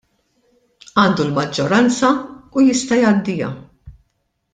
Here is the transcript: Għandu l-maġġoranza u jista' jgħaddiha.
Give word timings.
Għandu 1.01 1.23
l-maġġoranza 1.27 2.09
u 2.57 2.65
jista' 2.69 2.99
jgħaddiha. 3.03 3.51